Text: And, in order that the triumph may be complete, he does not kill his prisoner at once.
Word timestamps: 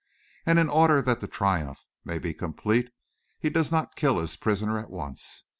And, 0.47 0.57
in 0.57 0.67
order 0.67 0.99
that 1.03 1.19
the 1.19 1.27
triumph 1.27 1.85
may 2.03 2.17
be 2.17 2.33
complete, 2.33 2.89
he 3.37 3.51
does 3.51 3.71
not 3.71 3.95
kill 3.95 4.17
his 4.17 4.35
prisoner 4.35 4.79
at 4.79 4.89
once. 4.89 5.43